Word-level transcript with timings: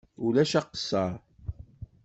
Ulac 0.25 0.53
aqeṣṣeṛ. 0.59 1.11